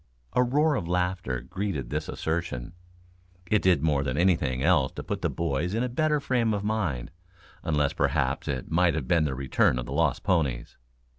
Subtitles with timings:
[0.33, 2.73] A roar of laughter greeted this assertion.
[3.51, 6.63] It did more than anything else to put the boys in a better frame of
[6.63, 7.11] mind
[7.61, 10.75] unless perhaps it might have been the return of the lost ponies.